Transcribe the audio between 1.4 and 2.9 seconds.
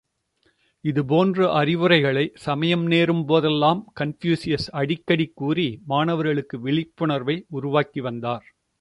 அறிவுரைகளை சமயம்